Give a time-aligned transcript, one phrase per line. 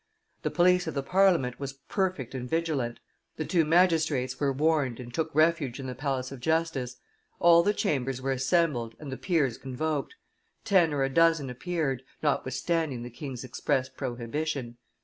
[0.41, 2.99] The police of the Parliament was perfect and vigilant;
[3.35, 6.95] the two magistrates were warned and took refuge in the Palace of Justice;
[7.39, 10.15] all the chambers were assembled and the peers convoked.
[10.65, 14.77] Ten or a dozen appeared, notwithstanding the king's express prohibition.